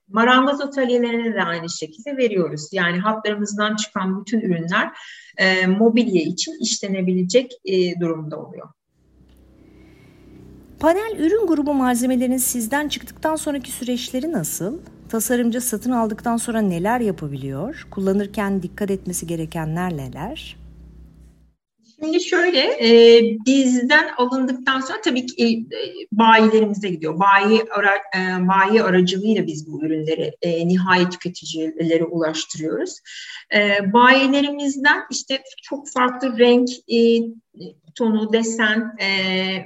marangoz 0.09 0.61
atölyelerine 0.61 1.35
de 1.35 1.43
aynı 1.43 1.71
şekilde 1.71 2.17
veriyoruz. 2.17 2.69
Yani 2.73 2.99
hatlarımızdan 2.99 3.77
çıkan 3.77 4.21
bütün 4.21 4.41
ürünler 4.41 4.91
e, 5.37 5.67
mobilya 5.67 6.23
için 6.23 6.53
işlenebilecek 6.63 7.53
e, 7.65 8.01
durumda 8.01 8.37
oluyor. 8.37 8.69
Panel 10.81 11.17
ürün 11.19 11.47
grubu 11.47 11.75
malzemelerinin 11.75 12.37
sizden 12.37 12.89
çıktıktan 12.89 13.37
sonraki 13.37 13.73
süreçleri 13.73 14.33
nasıl? 14.33 14.79
Tasarımcı 15.09 15.61
satın 15.61 15.91
aldıktan 15.91 16.37
sonra 16.37 16.61
neler 16.61 17.01
yapabiliyor? 17.01 17.87
Kullanırken 17.91 18.63
dikkat 18.63 18.91
etmesi 18.91 19.27
gerekenler 19.27 19.97
neler? 19.97 20.68
Şimdi 22.03 22.21
şöyle, 22.21 22.61
e, 22.61 23.23
bizden 23.47 24.09
alındıktan 24.17 24.81
sonra 24.81 25.01
tabii 25.01 25.27
ki 25.27 25.67
e, 25.73 25.79
bayilerimize 26.13 26.89
gidiyor. 26.89 27.21
Bayi, 27.21 27.63
ara, 27.71 27.95
e, 27.97 28.49
bayi 28.49 28.83
aracılığıyla 28.83 29.47
biz 29.47 29.73
bu 29.73 29.85
ürünleri 29.85 30.33
e, 30.43 30.69
nihai 30.69 31.11
tüketicilere 31.11 32.05
ulaştırıyoruz. 32.05 32.99
E, 33.55 33.93
bayilerimizden 33.93 35.03
işte 35.11 35.43
çok 35.63 35.89
farklı 35.91 36.39
renk, 36.39 36.69
e, 36.89 36.99
tonu, 37.95 38.33
desen 38.33 38.97
e, 38.99 39.09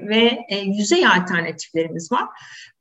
ve 0.08 0.38
e, 0.48 0.58
yüzey 0.58 1.06
alternatiflerimiz 1.06 2.12
var. 2.12 2.28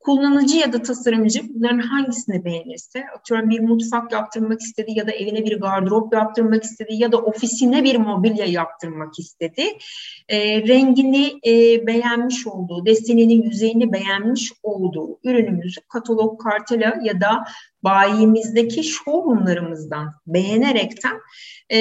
Kullanıcı 0.04 0.58
ya 0.58 0.74
da 0.74 0.82
tasarımcı 0.82 1.42
bunların 1.50 1.80
hangisini 1.80 2.46
beğenirse, 2.46 3.04
atıyorum 3.18 3.50
bir 3.50 3.60
mutfak 3.60 4.12
yaptırmak 4.12 4.62
istedi 4.62 4.92
ya 4.96 5.08
da 5.08 5.12
evine 5.12 5.46
bir 5.46 5.60
gardırop 5.60 6.14
yaptırmak 6.14 6.64
istedi 6.64 6.94
ya 6.94 7.12
da 7.12 7.18
ofisine 7.18 7.84
bir 7.84 7.96
mobilya 7.96 8.46
yaptırmak 8.46 9.20
istedi. 9.20 9.64
E, 10.30 10.68
rengini 10.68 11.40
e, 11.48 11.88
beğenmiş 11.88 12.48
olduğu, 12.48 12.86
desenini, 12.86 13.46
yüzeyini 13.46 13.94
beğenmiş 13.94 14.52
olduğu 14.64 15.20
ürünümüzü 15.24 15.82
katalog, 15.82 16.44
kartela 16.44 17.00
ya 17.04 17.22
da 17.22 17.44
bayimizdeki 17.84 18.84
showroomlarımızdan 18.84 20.14
beğenerekten 20.28 21.20
e, 21.72 21.80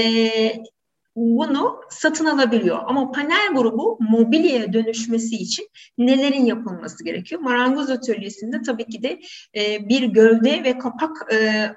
bunu 1.20 1.80
satın 1.90 2.26
alabiliyor. 2.26 2.78
Ama 2.86 3.12
panel 3.12 3.54
grubu 3.54 3.98
mobilyaya 4.00 4.72
dönüşmesi 4.72 5.36
için 5.36 5.68
nelerin 5.98 6.44
yapılması 6.44 7.04
gerekiyor? 7.04 7.40
Marangoz 7.40 7.90
atölyesinde 7.90 8.62
tabii 8.62 8.86
ki 8.86 9.02
de 9.02 9.20
e, 9.56 9.88
bir 9.88 10.02
gövde 10.02 10.64
ve 10.64 10.78
kapak 10.78 11.32
e, 11.32 11.70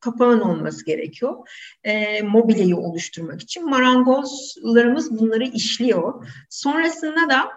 kapağın 0.00 0.40
olması 0.40 0.84
gerekiyor. 0.84 1.48
E, 1.84 2.22
mobilyayı 2.22 2.76
oluşturmak 2.76 3.42
için. 3.42 3.70
Marangozlarımız 3.70 5.18
bunları 5.18 5.44
işliyor. 5.44 6.26
Sonrasında 6.50 7.30
da 7.30 7.48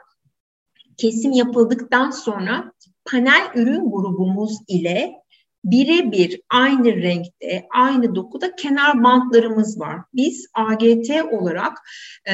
kesim 0.98 1.32
yapıldıktan 1.32 2.12
sonra 2.12 2.72
panel 3.06 3.52
ürün 3.56 3.92
grubumuz 3.92 4.58
ile 4.68 5.14
birebir 5.64 6.42
aynı 6.50 6.96
renkte, 6.96 7.68
aynı 7.74 8.16
dokuda 8.16 8.56
kenar 8.56 9.04
bantlarımız 9.04 9.80
var. 9.80 10.02
Biz 10.14 10.48
AGT 10.54 11.10
olarak 11.32 11.78
e, 12.28 12.34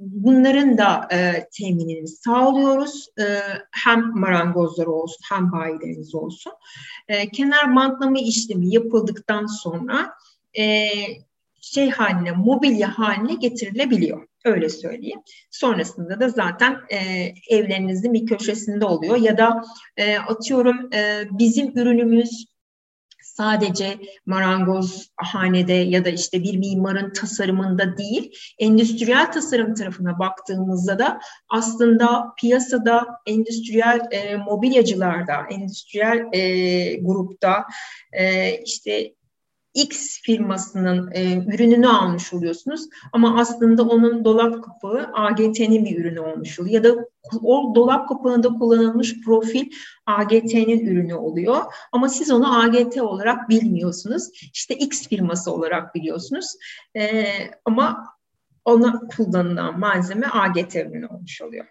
bunların 0.00 0.78
da 0.78 1.08
e, 1.12 1.48
teminini 1.58 2.08
sağlıyoruz. 2.08 3.08
E, 3.20 3.24
hem 3.70 4.18
marangozlar 4.18 4.86
olsun 4.86 5.24
hem 5.30 5.52
bayileriniz 5.52 6.14
olsun. 6.14 6.52
E, 7.08 7.28
kenar 7.28 7.76
bantlama 7.76 8.18
işlemi 8.18 8.74
yapıldıktan 8.74 9.46
sonra 9.46 10.14
e, 10.58 10.88
şey 11.60 11.90
haline, 11.90 12.32
mobilya 12.32 12.98
haline 12.98 13.34
getirilebiliyor. 13.34 14.26
Öyle 14.44 14.68
söyleyeyim. 14.68 15.20
Sonrasında 15.50 16.20
da 16.20 16.28
zaten 16.28 16.76
e, 16.92 16.98
evlerinizin 17.48 18.12
bir 18.12 18.26
köşesinde 18.26 18.84
oluyor 18.84 19.16
ya 19.16 19.38
da 19.38 19.64
e, 19.96 20.18
atıyorum 20.18 20.94
e, 20.94 21.24
bizim 21.30 21.78
ürünümüz 21.78 22.49
sadece 23.40 23.98
marangoz 24.26 25.10
hanede 25.16 25.72
ya 25.72 26.04
da 26.04 26.08
işte 26.08 26.42
bir 26.42 26.56
mimarın 26.56 27.12
tasarımında 27.12 27.96
değil, 27.96 28.32
endüstriyel 28.58 29.32
tasarım 29.32 29.74
tarafına 29.74 30.18
baktığımızda 30.18 30.98
da 30.98 31.20
aslında 31.48 32.34
piyasada 32.40 33.06
endüstriyel 33.26 34.00
e, 34.10 34.36
mobilyacılarda, 34.36 35.34
endüstriyel 35.50 36.24
e, 36.32 36.94
grupta 36.94 37.64
e, 38.12 38.54
işte 38.58 39.14
X 39.74 40.22
firmasının 40.22 41.10
e, 41.12 41.44
ürününü 41.54 41.88
almış 41.88 42.32
oluyorsunuz 42.32 42.88
ama 43.12 43.40
aslında 43.40 43.82
onun 43.82 44.24
dolap 44.24 44.64
kapağı 44.64 45.10
AGT'nin 45.14 45.84
bir 45.84 45.98
ürünü 45.98 46.20
olmuş 46.20 46.60
oluyor 46.60 46.74
ya 46.74 46.84
da 46.84 47.06
o 47.42 47.72
dolap 47.74 48.08
kapağında 48.08 48.48
kullanılmış 48.48 49.20
profil 49.24 49.70
AGT'nin 50.06 50.86
ürünü 50.86 51.14
oluyor 51.14 51.62
ama 51.92 52.08
siz 52.08 52.30
onu 52.30 52.60
AGT 52.62 53.00
olarak 53.00 53.48
bilmiyorsunuz. 53.48 54.30
İşte 54.54 54.74
X 54.74 55.08
firması 55.08 55.52
olarak 55.52 55.94
biliyorsunuz 55.94 56.46
e, 56.96 57.24
ama 57.64 58.06
ona 58.64 59.00
kullanılan 59.16 59.78
malzeme 59.78 60.26
AGT 60.26 60.76
ürünü 60.76 61.06
olmuş 61.06 61.42
oluyor. 61.42 61.66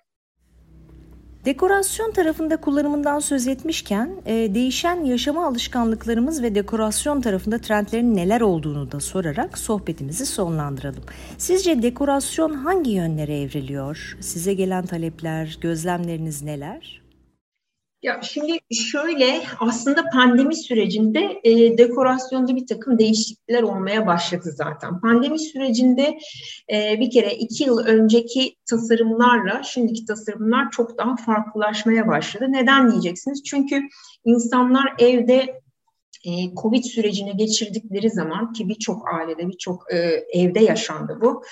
Dekorasyon 1.45 2.11
tarafında 2.11 2.57
kullanımından 2.57 3.19
söz 3.19 3.47
etmişken 3.47 4.09
e, 4.25 4.33
değişen 4.33 5.03
yaşama 5.03 5.47
alışkanlıklarımız 5.47 6.43
ve 6.43 6.55
dekorasyon 6.55 7.21
tarafında 7.21 7.57
trendlerin 7.57 8.15
neler 8.15 8.41
olduğunu 8.41 8.91
da 8.91 8.99
sorarak 8.99 9.57
sohbetimizi 9.57 10.25
sonlandıralım. 10.25 11.03
Sizce 11.37 11.83
dekorasyon 11.83 12.53
hangi 12.53 12.91
yönlere 12.91 13.41
evriliyor? 13.41 14.17
Size 14.19 14.53
gelen 14.53 14.85
talepler, 14.85 15.57
gözlemleriniz 15.61 16.41
neler? 16.41 17.01
Ya 18.03 18.21
şimdi 18.23 18.59
şöyle 18.91 19.41
aslında 19.59 20.03
pandemi 20.13 20.55
sürecinde 20.55 21.39
e, 21.43 21.77
dekorasyonda 21.77 22.55
bir 22.55 22.67
takım 22.67 22.99
değişiklikler 22.99 23.63
olmaya 23.63 24.07
başladı 24.07 24.51
zaten. 24.55 24.99
Pandemi 24.99 25.39
sürecinde 25.39 26.19
e, 26.73 26.99
bir 26.99 27.11
kere 27.11 27.33
iki 27.33 27.63
yıl 27.63 27.77
önceki 27.77 28.55
tasarımlarla 28.69 29.63
şimdiki 29.63 30.05
tasarımlar 30.05 30.71
çok 30.71 30.97
daha 30.97 31.15
farklılaşmaya 31.15 32.07
başladı. 32.07 32.45
Neden 32.49 32.91
diyeceksiniz? 32.91 33.43
Çünkü 33.43 33.81
insanlar 34.25 34.93
evde 34.99 35.61
e, 36.25 36.55
Covid 36.61 36.83
sürecini 36.83 37.37
geçirdikleri 37.37 38.09
zaman 38.09 38.53
ki 38.53 38.69
birçok 38.69 39.13
ailede, 39.13 39.47
birçok 39.47 39.93
e, 39.93 39.97
evde 40.33 40.59
yaşandı 40.59 41.17
bu, 41.21 41.43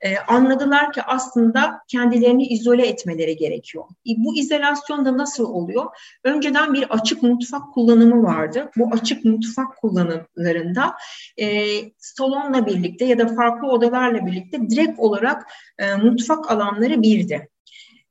e, 0.00 0.18
anladılar 0.18 0.92
ki 0.92 1.02
aslında 1.02 1.80
kendilerini 1.88 2.46
izole 2.46 2.86
etmeleri 2.86 3.36
gerekiyor. 3.36 3.84
E, 3.84 4.10
bu 4.16 4.36
izolasyon 4.36 5.04
da 5.04 5.18
nasıl 5.18 5.44
oluyor? 5.44 5.86
Önceden 6.24 6.74
bir 6.74 6.90
açık 6.90 7.22
mutfak 7.22 7.72
kullanımı 7.74 8.22
vardı. 8.22 8.70
Bu 8.76 8.88
açık 8.92 9.24
mutfak 9.24 9.76
kullanımlarında 9.76 10.96
e, 11.40 11.66
salonla 11.98 12.66
birlikte 12.66 13.04
ya 13.04 13.18
da 13.18 13.28
farklı 13.28 13.68
odalarla 13.68 14.26
birlikte 14.26 14.70
direkt 14.70 14.98
olarak 14.98 15.42
e, 15.78 15.94
mutfak 15.94 16.50
alanları 16.50 17.02
birdi. 17.02 17.48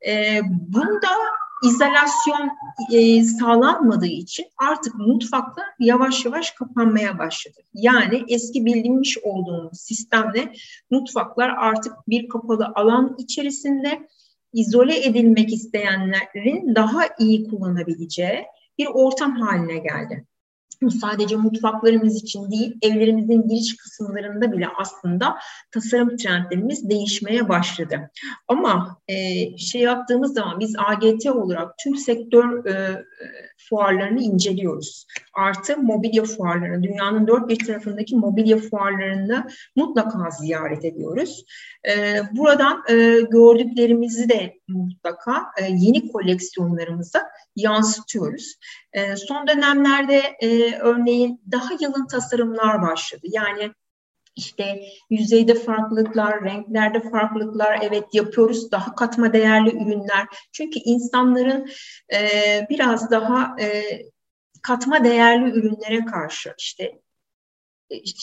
E, 0.07 0.41
bunda 0.43 1.09
izolasyon 1.67 2.49
e, 2.91 3.23
sağlanmadığı 3.23 4.05
için 4.05 4.45
artık 4.57 4.95
mutfaklar 4.95 5.65
yavaş 5.79 6.25
yavaş 6.25 6.51
kapanmaya 6.51 7.19
başladı. 7.19 7.61
Yani 7.73 8.23
eski 8.27 8.65
bildiğimiz 8.65 9.15
olduğumuz 9.23 9.79
sistemle 9.79 10.53
mutfaklar 10.91 11.49
artık 11.49 11.93
bir 12.07 12.29
kapalı 12.29 12.71
alan 12.75 13.15
içerisinde 13.17 14.07
izole 14.53 15.05
edilmek 15.05 15.53
isteyenlerin 15.53 16.75
daha 16.75 17.01
iyi 17.19 17.49
kullanabileceği 17.49 18.45
bir 18.77 18.85
ortam 18.85 19.35
haline 19.35 19.77
geldi. 19.77 20.25
Sadece 21.01 21.35
mutfaklarımız 21.35 22.23
için 22.23 22.51
değil, 22.51 22.77
evlerimizin 22.81 23.47
giriş 23.47 23.77
kısımlarında 23.77 24.51
bile 24.51 24.67
aslında 24.79 25.37
tasarım 25.71 26.17
trendlerimiz 26.17 26.89
değişmeye 26.89 27.49
başladı. 27.49 28.11
Ama 28.47 28.97
e, 29.07 29.15
şey 29.57 29.81
yaptığımız 29.81 30.33
zaman 30.33 30.59
biz 30.59 30.75
AGT 30.77 31.25
olarak 31.25 31.77
tüm 31.77 31.95
sektör 31.95 32.65
e, 32.65 33.05
fuarlarını 33.57 34.21
inceliyoruz. 34.21 35.07
Artı 35.33 35.77
mobilya 35.77 36.23
fuarlarını, 36.23 36.83
dünyanın 36.83 37.27
dört 37.27 37.49
bir 37.49 37.65
tarafındaki 37.65 38.15
mobilya 38.15 38.57
fuarlarını 38.57 39.47
mutlaka 39.75 40.29
ziyaret 40.29 40.85
ediyoruz. 40.85 41.45
E, 41.87 42.21
buradan 42.31 42.83
e, 42.89 43.21
gördüklerimizi 43.21 44.29
de 44.29 44.53
mutlaka 44.67 45.43
e, 45.61 45.65
yeni 45.69 46.11
koleksiyonlarımıza 46.11 47.23
yansıtıyoruz. 47.55 48.55
E, 48.93 49.15
son 49.15 49.47
dönemlerde 49.47 50.21
örneğin 50.81 51.41
daha 51.51 51.69
yalın 51.79 52.07
tasarımlar 52.07 52.81
başladı. 52.81 53.21
Yani 53.23 53.71
işte 54.35 54.81
yüzeyde 55.09 55.55
farklılıklar, 55.55 56.43
renklerde 56.43 57.09
farklılıklar 57.09 57.79
evet 57.81 58.03
yapıyoruz. 58.13 58.71
Daha 58.71 58.95
katma 58.95 59.33
değerli 59.33 59.69
ürünler. 59.69 60.27
Çünkü 60.51 60.79
insanların 60.79 61.69
e, 62.13 62.19
biraz 62.69 63.11
daha 63.11 63.55
e, 63.61 63.83
katma 64.61 65.03
değerli 65.03 65.51
ürünlere 65.51 66.05
karşı 66.05 66.53
işte 66.57 66.99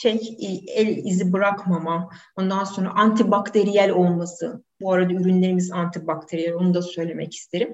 şey 0.03 0.37
el 0.69 0.97
izi 1.05 1.33
bırakmama, 1.33 2.09
ondan 2.37 2.65
sonra 2.65 2.91
antibakteriyel 2.91 3.91
olması. 3.91 4.65
Bu 4.81 4.93
arada 4.93 5.13
ürünlerimiz 5.13 5.73
antibakteriyel, 5.73 6.55
onu 6.55 6.75
da 6.75 6.83
söylemek 6.83 7.35
isterim. 7.35 7.73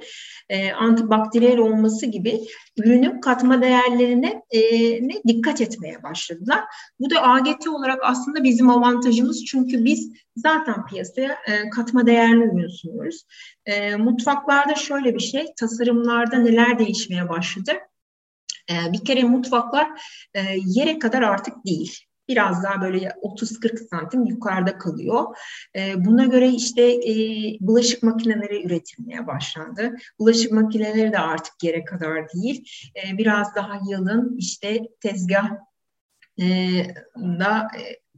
E, 0.49 0.73
antibakteriyel 0.73 1.59
olması 1.59 2.07
gibi 2.07 2.41
ürünün 2.77 3.21
katma 3.21 3.63
değerlerine 3.63 4.43
e, 4.51 4.61
ne 5.09 5.15
dikkat 5.29 5.61
etmeye 5.61 6.03
başladılar. 6.03 6.65
Bu 7.01 7.11
da 7.11 7.23
AGT 7.23 7.69
olarak 7.69 7.99
aslında 8.03 8.45
bizim 8.45 8.71
avantajımız 8.71 9.45
çünkü 9.45 9.85
biz 9.85 10.13
zaten 10.37 10.87
piyasaya 10.87 11.33
e, 11.33 11.71
katma 11.71 12.07
değerli 12.07 12.45
ürün 12.45 12.69
sunuyoruz. 12.69 13.25
E, 13.67 13.97
mutfaklarda 13.97 14.75
şöyle 14.75 15.15
bir 15.15 15.21
şey, 15.21 15.47
tasarımlarda 15.57 16.37
neler 16.37 16.79
değişmeye 16.79 17.29
başladı? 17.29 17.73
Ee, 18.71 18.93
bir 18.93 19.05
kere 19.05 19.23
mutfaklar 19.23 19.89
e, 20.35 20.41
yere 20.67 20.99
kadar 20.99 21.23
artık 21.23 21.55
değil 21.67 22.09
biraz 22.29 22.63
daha 22.63 22.81
böyle 22.81 23.13
30-40 23.23 23.89
santim 23.91 24.27
yukarıda 24.27 24.79
kalıyor. 24.79 25.37
Ee, 25.77 26.05
buna 26.05 26.25
göre 26.25 26.49
işte 26.49 26.83
e, 26.83 27.13
bulaşık 27.61 28.03
makineleri 28.03 28.67
üretilmeye 28.67 29.27
başlandı. 29.27 29.97
Bulaşık 30.19 30.53
makineleri 30.53 31.13
de 31.13 31.19
artık 31.19 31.55
yere 31.63 31.85
kadar 31.85 32.29
değil. 32.29 32.65
Biraz 33.13 33.55
daha 33.55 33.81
yılın 33.91 34.37
işte 34.39 34.81
tezgah 35.01 35.51
e, 36.41 36.45
da 37.17 37.69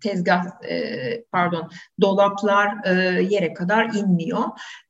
tezgah 0.01 0.45
e, 0.69 1.25
pardon 1.33 1.71
dolaplar 2.01 2.69
e, 2.85 3.23
yere 3.23 3.55
kadar 3.55 3.95
inmiyor. 3.95 4.43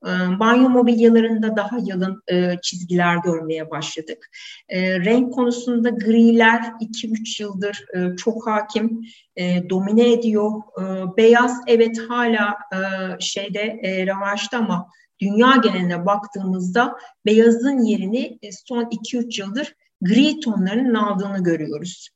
E, 0.07 0.11
banyo 0.39 0.69
mobilyalarında 0.69 1.57
daha 1.57 1.79
yalın 1.83 2.23
e, 2.33 2.57
çizgiler 2.63 3.17
görmeye 3.17 3.71
başladık. 3.71 4.31
E, 4.69 5.01
renk 5.01 5.33
konusunda 5.33 5.91
griler 5.91 6.61
2-3 6.81 7.43
yıldır 7.43 7.85
e, 7.95 8.17
çok 8.17 8.47
hakim, 8.47 9.01
e, 9.37 9.71
domine 9.71 10.13
ediyor. 10.13 10.51
E, 10.81 11.17
beyaz 11.17 11.61
evet 11.67 11.99
hala 12.09 12.55
e, 12.73 12.79
şeyde 13.21 13.81
e, 13.83 14.07
revaçta 14.07 14.59
ama 14.59 14.87
dünya 15.21 15.57
geneline 15.63 16.07
baktığımızda 16.07 16.97
beyazın 17.27 17.79
yerini 17.79 18.39
e, 18.43 18.53
son 18.53 18.85
2-3 18.85 19.41
yıldır 19.41 19.75
gri 20.03 20.41
tonlarının 20.41 20.95
aldığını 20.95 21.45
görüyoruz 21.45 22.11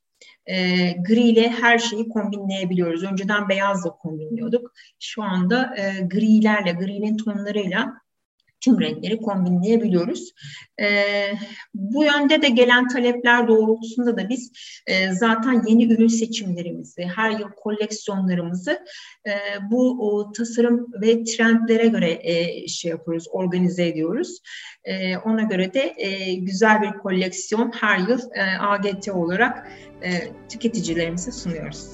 e, 0.45 0.91
gri 0.91 1.21
ile 1.21 1.49
her 1.49 1.79
şeyi 1.79 2.09
kombinleyebiliyoruz. 2.09 3.03
Önceden 3.03 3.49
beyazla 3.49 3.89
kombinliyorduk. 3.89 4.73
Şu 4.99 5.23
anda 5.23 5.75
e, 5.77 6.01
grilerle, 6.01 6.71
grinin 6.71 7.17
tonlarıyla 7.17 8.04
tüm 8.65 8.81
renkleri 8.81 9.21
kombinleyebiliyoruz. 9.21 10.33
E, 10.81 10.87
bu 11.73 12.03
yönde 12.03 12.41
de 12.41 12.49
gelen 12.49 12.87
talepler 12.87 13.47
doğrultusunda 13.47 14.17
da 14.17 14.29
biz 14.29 14.51
e, 14.87 15.11
zaten 15.11 15.63
yeni 15.67 15.93
ürün 15.93 16.07
seçimlerimizi, 16.07 17.03
her 17.15 17.31
yıl 17.31 17.49
koleksiyonlarımızı 17.63 18.79
e, 19.27 19.31
bu 19.71 20.09
o, 20.09 20.31
tasarım 20.31 20.87
ve 21.01 21.23
trendlere 21.23 21.87
göre 21.87 22.19
e, 22.21 22.67
şey 22.67 22.91
yapıyoruz, 22.91 23.27
organize 23.31 23.87
ediyoruz. 23.87 24.39
E, 24.83 25.17
ona 25.17 25.41
göre 25.41 25.73
de 25.73 25.93
e, 25.97 26.33
güzel 26.33 26.81
bir 26.81 26.91
koleksiyon 26.91 27.71
her 27.81 27.97
yıl 27.97 28.19
e, 28.35 28.59
AGT 28.59 29.09
olarak 29.09 29.67
e, 30.03 30.09
tüketicilerimize 30.49 31.31
sunuyoruz. 31.31 31.87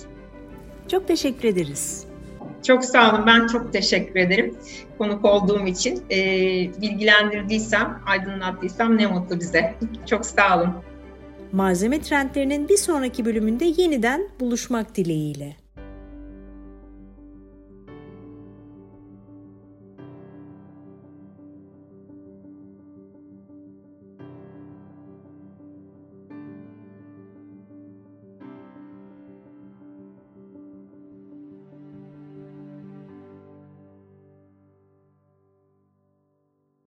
Çok 0.88 1.08
teşekkür 1.08 1.48
ederiz. 1.48 2.11
Çok 2.64 2.86
sağ 2.86 3.14
olun. 3.14 3.26
Ben 3.28 3.48
çok 3.48 3.74
teşekkür 3.74 4.20
ederim 4.20 4.56
konuk 4.98 5.26
olduğum 5.26 5.68
için. 5.68 6.04
E, 6.12 6.18
bilgilendirdiysem, 6.82 8.02
aydınlattıysam 8.06 8.98
ne 8.98 9.08
mutlu 9.08 9.40
bize. 9.40 9.76
Çok 10.06 10.26
sağ 10.26 10.58
olun. 10.58 10.74
Malzeme 11.52 12.02
trendlerinin 12.02 12.70
bir 12.70 12.78
sonraki 12.78 13.26
bölümünde 13.26 13.66
yeniden 13.78 14.30
buluşmak 14.40 14.96
dileğiyle. 14.96 15.61